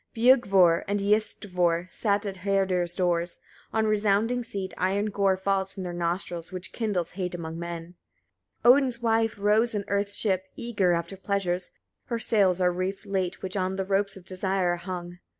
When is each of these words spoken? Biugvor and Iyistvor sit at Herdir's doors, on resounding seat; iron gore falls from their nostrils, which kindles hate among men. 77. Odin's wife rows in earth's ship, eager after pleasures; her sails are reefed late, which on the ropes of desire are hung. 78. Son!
Biugvor 0.15 0.83
and 0.87 0.99
Iyistvor 0.99 1.93
sit 1.93 2.25
at 2.25 2.37
Herdir's 2.37 2.95
doors, 2.95 3.37
on 3.71 3.85
resounding 3.85 4.43
seat; 4.43 4.73
iron 4.75 5.11
gore 5.11 5.37
falls 5.37 5.71
from 5.71 5.83
their 5.83 5.93
nostrils, 5.93 6.51
which 6.51 6.73
kindles 6.73 7.11
hate 7.11 7.35
among 7.35 7.59
men. 7.59 7.93
77. 8.63 8.73
Odin's 8.73 9.01
wife 9.03 9.35
rows 9.37 9.75
in 9.75 9.85
earth's 9.89 10.15
ship, 10.15 10.45
eager 10.55 10.93
after 10.93 11.15
pleasures; 11.15 11.69
her 12.05 12.17
sails 12.17 12.59
are 12.59 12.71
reefed 12.73 13.05
late, 13.05 13.43
which 13.43 13.55
on 13.55 13.75
the 13.75 13.85
ropes 13.85 14.17
of 14.17 14.25
desire 14.25 14.71
are 14.73 14.77
hung. 14.77 15.03
78. 15.09 15.17
Son! 15.17 15.19